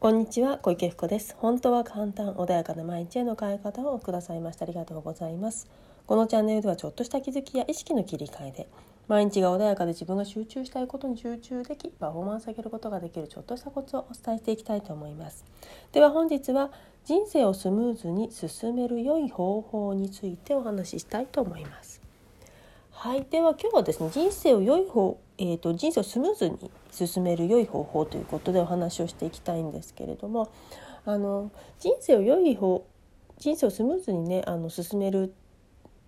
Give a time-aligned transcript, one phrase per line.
[0.00, 1.34] こんにちは小池福子です。
[1.36, 5.66] 本当は簡単穏やかな毎日への変え方をくださいましてありがとうございます。
[6.06, 8.68] このチャンネルではちょっとした気づきや意識の切り替えで
[9.08, 15.44] 毎日が穏やかで自分が集中したいことに集中できパフォーマンス上げることができるちょっとしたコツをお伝えしていきたいと思います。
[15.90, 16.70] では本日は
[17.04, 22.00] 人生をスムーズに進める良い方法についてお話ししたいと思います。
[22.92, 30.50] はい、では今日はですね人生を良い方、えーと、人生をスムーズに進める良い方法ということでお話をしていきたいんですけれども
[31.06, 32.86] あの人生を良い方
[33.38, 35.32] 人生をスムーズにねあの進める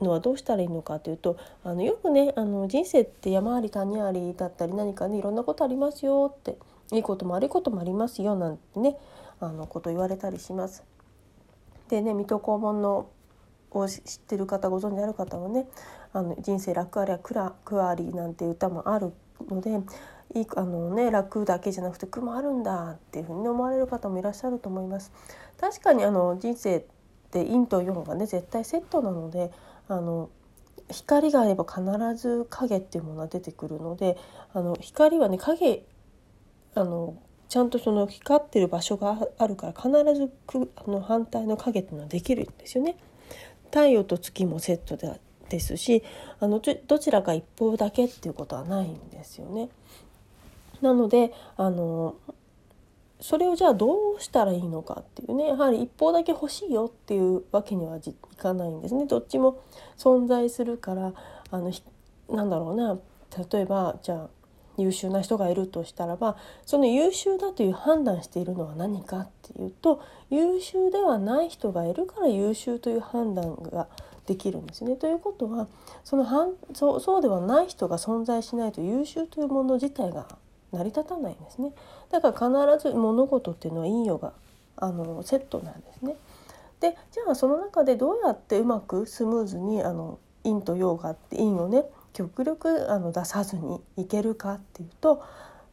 [0.00, 6.58] のはどうしたらいいのかというとあのよくねあの人生って山あり谷ありだったり何かねいろんなことありますよって
[6.92, 8.96] いいことも悪いこともありますよなんてね
[9.40, 10.84] あのこと言われたりします。
[11.88, 13.08] でね水戸黄門の
[13.70, 15.66] を知ってる方ご存知ある方はね
[16.14, 19.12] あの人生楽ありゃ苦ありなんて歌もある
[19.48, 19.70] ので
[20.34, 25.12] いいあの、ね、楽だけじゃなくて苦もあるんだっていうふうに思われる方もいらっしゃると思います。
[25.60, 26.80] 確かにあの人生っ
[27.30, 29.50] て陰と陽がね絶対セットなので
[29.88, 30.30] あの
[30.90, 31.82] 光があれば必
[32.16, 34.16] ず影っていうものが出てくるので
[34.52, 35.84] あの光はね影
[36.74, 37.16] あの
[37.48, 42.96] ちゃんとその光ってる場所があるから必ずくあの反対の影っていうのはできるんですよね。
[43.66, 45.20] 太陽と月もセットで
[45.54, 46.02] ですし
[46.40, 49.68] あのどちらか一方だけっていうことはないんですよね。
[50.82, 52.16] なのであの
[53.20, 59.06] それをじゃあどうしたらいいのかっていうねやはり一方だけ欲しいよっていうわけにはいかないんですね。
[59.06, 59.60] どっちも
[59.96, 61.12] 存在するから
[61.50, 61.72] あの
[62.28, 62.98] なんだろうな
[63.52, 64.28] 例えばじゃあ
[64.76, 73.88] 優秀な人がいるとしたらばその優秀だという判断しているのは何かっていうと優秀ではない人がいるから優秀という判断が
[74.26, 74.96] できるんですね。
[74.96, 75.66] ということは
[76.02, 76.24] その
[76.72, 80.26] そうそうではない人が存在しないと優秀というもの自体が
[80.72, 81.72] 成り立たないんですね。
[82.10, 84.32] だから必ず物事っていうのは陰陽が
[84.76, 86.16] あのセットなんですね。
[86.80, 95.22] でじゃあその中でどうやってうまくスムーズにあの陰と陽があって陰をね極力あの出さずにいけるかっていうと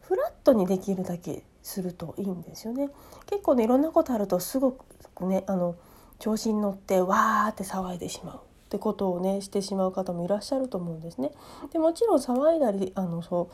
[0.00, 2.90] フラットにできるだけするといいんですよね。
[3.26, 4.72] 結構ねいろんなことあるとすご
[5.14, 5.76] くねあの
[6.18, 8.38] 調子に乗ってわーって騒いでしまうっ
[8.70, 11.30] てことをねしてしまう方もいらっしゃると思うんですね。
[11.72, 13.48] でもちろん騒いだりあのそ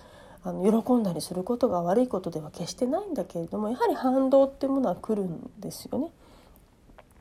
[0.44, 6.10] うあの喜んだりすることが悪いことでは決してないんだけれどもやはり反動っていうものは来るんですよね。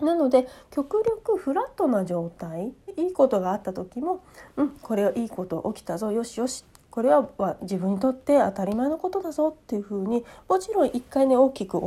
[0.02, 4.22] なので極力フラットな状態いいことがあった時も
[4.58, 7.28] 「うんこれはいいこと起きたぞよしよし」これは
[7.62, 11.80] 自分にとって当たり前のことだぞっていうふうにもちろん一回ね大きく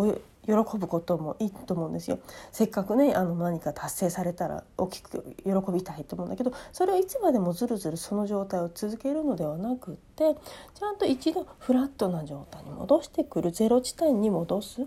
[0.46, 2.18] 喜ぶこともいいと思うんですよ。
[2.52, 10.36] せっかくねあの何か達成されたら大きく喜びたいと思うんだけどそれをいつまでもずるずるその状態を続けるのではなくって
[10.74, 13.50] ちゃんと一度フラットな状態に戻してくる。
[13.50, 14.86] ゼロ地点に戻す。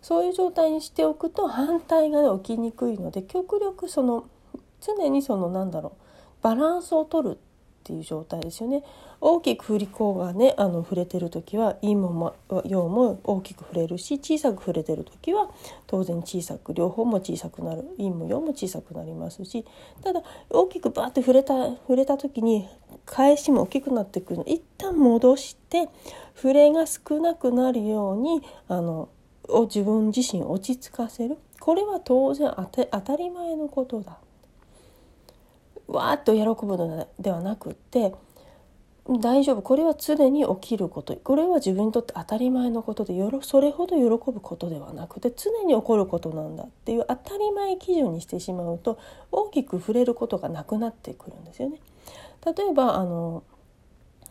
[0.00, 4.24] そういう状態にしておくと反対が、起きにくいので極力その
[4.80, 7.38] 常にそのなんだろうバランスを取る。
[7.82, 8.84] っていう状態ですよね。
[9.20, 12.34] 大きく振り子がねあの触れてる時は陰も
[12.64, 15.50] 陽も大きく触れるし小さく触れてる時は
[15.86, 17.82] 当然小さく両方も小さくなる。
[17.96, 19.64] 陰も陽も小さくなりますし。
[20.02, 22.68] ただ大きくバーって触れた触れた時に
[23.04, 24.44] 返しも大きくなってくるの。
[24.44, 25.88] 一旦戻して
[26.36, 29.08] 触れが少なくなるようにあの
[29.48, 31.36] を自分自身落ち着かせる。
[31.58, 34.18] これは当然当たり前のことだ。
[35.92, 38.14] わーっと喜ぶのではなくって
[39.08, 49.00] 大丈夫これは常に起きることこれは自分にとって当たり前のことでよろそれほど喜ぶことではなくて常に起こることなんだっていう当たり前基準にしてしまうと
[49.32, 51.78] 大きく触れることがなくなってくるんですよね。
[52.44, 53.42] 例えばあの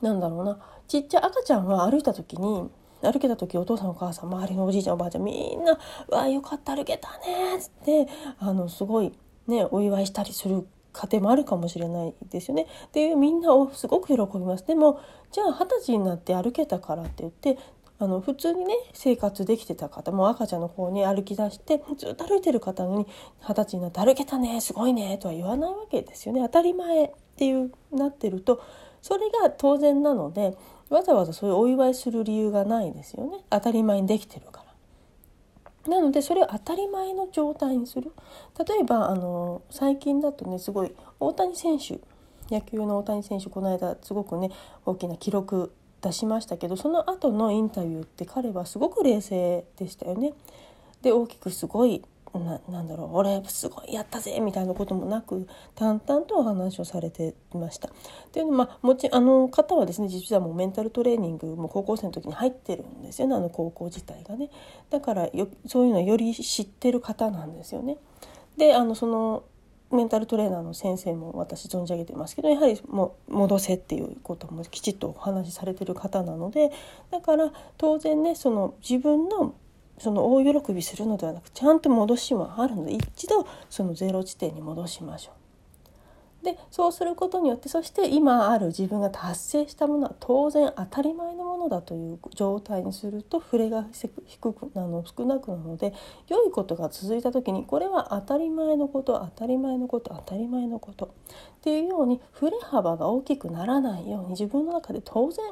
[0.02, 0.58] なんだろうな
[0.88, 2.70] ちっちゃい赤ちゃんは歩いた時に
[3.02, 5.78] 歩けた時お父さんお母さん周りのおじいちゃんおばあちゃんみんな
[6.10, 8.08] 「わあよかった歩けたね」っつって
[8.40, 9.12] あのすごい
[9.48, 12.68] ねお祝いしたりする家庭もあるかもしれないですよね。
[12.94, 14.66] でみんなをすごく喜びます。
[14.66, 15.00] でも
[15.32, 17.58] じゃあ二十歳になって歩けたからって言って
[18.00, 23.06] あの普通にね生活できてた方も赤ちゃんの方に歩き出してずっと歩いてる方に
[23.48, 28.64] 二十歳になって歩けたねすごいねとは言わないわけですよね当たり前っていうなってると
[29.04, 30.58] それが当然なので
[30.90, 34.61] わざわざそういうお祝いする理由がないですよね当たり前にできてるから。
[35.88, 38.12] なのでそれを当たり前の状態にする
[38.58, 42.00] 例えばあの最近だとねすごい大谷選手
[42.54, 44.52] 野球の大谷選手この間すごくね
[44.86, 50.34] 大きな記録出しましたけどその後のインタビューって彼はすごく冷静でしたよね。
[51.02, 52.04] で大きくすごい
[52.40, 57.90] ななんだろう俺すごいやったぜみたいなこともなく淡々とお話をされていました。
[58.32, 64.50] というのまあもちあの方はですね実はもうメンタルトレーニングも高校生の時に入ってるんですよねあの高校自体がね。
[64.90, 67.98] だからよそういうのより知ってる方なんですよね。
[68.58, 69.44] であのその
[69.92, 76.72] メンタルトレーナーの先生も私存じ上げてますけどやはりも戻せっていうこともきちっとお話しされてる方なので
[77.12, 79.54] だから当然ねその自分の
[80.02, 85.42] その大喜びするのではなくちゃんと戻しもあるので一度そのゼロ地点に戻しましょう。
[86.44, 93.86] でそうすることによってそして今ある自分が達成したものは当然当たり前のものだという状態にすると触れが
[94.26, 95.94] 低くなの少なくなるので
[96.28, 101.10] 良いことが続いた時にこれは当たり前のこと当たり前のこと当たり前のことっ
[101.62, 105.46] ていうように触れ幅が大きくならないように自分の中で当然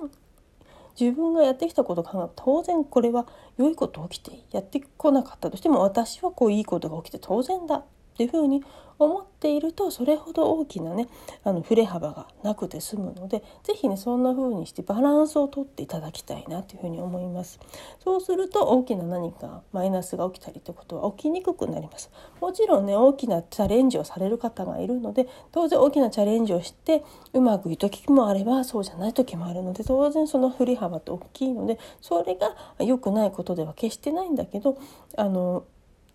[0.99, 3.25] 自分がやってきたことを考え当然これは
[3.57, 7.85] 良いこと起きてやってこなかったとしても私はこういいことが起きて当然だ。
[8.19, 8.61] っていうふうに
[8.99, 11.07] 思っているとそれほど大きなね
[11.45, 17.61] あの振れ幅がなくて済むので是非ねそんな風にしてバランスをとっていただきたいなというふうに思います。
[18.03, 22.11] そうすると大きな何かマイナスが起きたりってことは起きにくくなります。
[22.41, 34.77] もちろんね大きなチャレンジをされる方がいるので当然大きなチャレンジをしてうまくいく時もあればそうじゃない時もあるので当然その振り幅って大きいのでそれが良くないことでは決してないんだけど
[35.15, 35.63] あの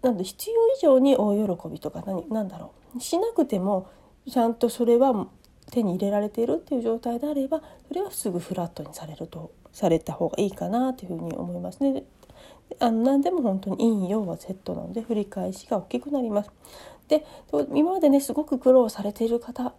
[0.04, 3.88] なんで必要以上に大喜びとか何何だろうしなくても
[4.30, 5.26] ちゃんとそれは
[5.70, 12.04] 手に入れられているっていう状態であればそれはすぐフラットにされるとされた方がいいかなというふうに思いますね。
[12.78, 16.50] あの何でも本当に陰陽はセットなので振り返しが大きくなります。
[17.08, 17.24] で
[17.72, 19.74] 今までねすごく苦労されている方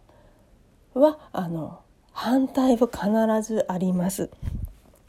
[0.96, 1.80] はあの
[2.12, 4.32] 反対は必ずあります。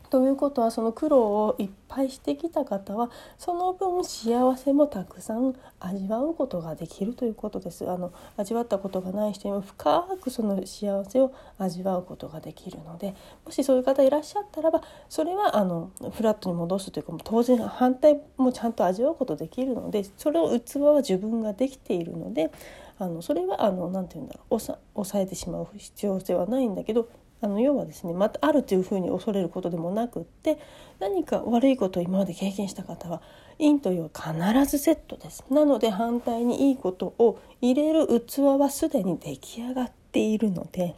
[0.08, 7.88] ということはその苦労をいっぱいしてきた方はその分幸せもたくさん味わうことができるということです。
[7.88, 13.14] あの味わったことがない人にも深くその幸せを味わうことができるので
[13.44, 22.50] もしそういう方いらっしゃったらばそれはあのフラットに戻すというか当然反対もちゃんと味わうことできるのでそれを器は自分ができているので
[22.99, 24.79] あのそれはあのなて言うんだろう抑
[25.23, 27.08] えてしまう必要性はないんだけど
[27.40, 30.58] あの要はですねまたあるというふうに恐れることでもなくって
[30.98, 33.20] 何か悪いことを今まで経験した方は
[33.58, 35.44] 陰と陽は必ずセットです。
[35.50, 40.94] なので反対にいいことを入れる器はすでに出来上がっているので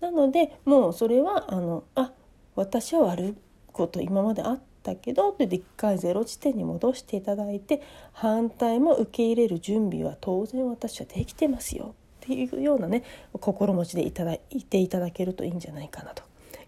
[0.00, 2.12] なのでもうそれはあのあ
[2.54, 3.34] 私は悪い
[3.72, 7.82] こと今まであったけどって一回ゼロ地点に戻していただいて
[8.12, 11.94] 反対も受け入れる準備は当然私はできてますよ。
[12.22, 13.02] っていうようなね
[13.32, 16.22] 心持ちでいただいていただけるといいんじゃないかなと。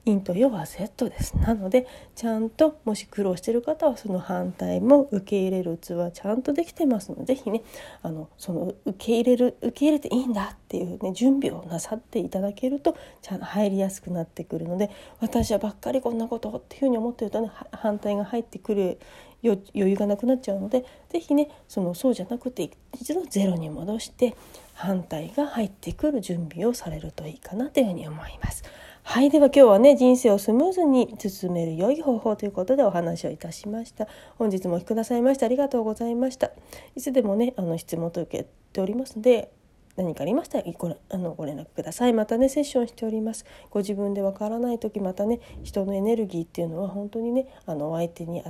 [0.07, 7.63] 陰と陽はセットですなのでちゃんともし苦労してる方はその反対も受け入れる器ちゃんとできてますので是非ね
[8.03, 14.91] あのその受け入れる受け入れていいんだっていうね準備をなさっていただけるとちゃんと入りやすくなってくるので
[15.21, 18.99] 私はばっかりこんなことっていうふうに思ってるとね反対が入ってくる
[19.43, 24.37] 余裕がなくなっちゃうので是非ねそのそうじゃなくて一度ゼロに戻して
[24.75, 28.63] 反対が入ってくる準備をされるといいかなというふうに思います。
[29.07, 29.31] はい。
[29.31, 34.09] では今日はね、人生をスムーズに進める良い方法ということでお話をいたしました。
[34.39, 36.51] 本日もお聞きくださいましてありがとうございました。
[36.97, 39.53] いつでもね、あの質問と受けておりますので、
[39.97, 42.13] 何かありましたらごあのご連絡ください。
[42.13, 43.45] またね、セッションしております。
[43.71, 48.43] ご自分でわからない時、またね、人のエネルギーっていうのは本当にね、あの相手に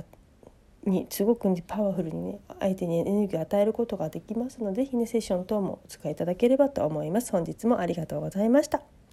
[0.89, 7.31] にすごくパワフルにね相手にエネルギーを与えることができますので是非ねセッション等もお使いいただければと思います。
[7.31, 9.04] 本日もありがとうございました。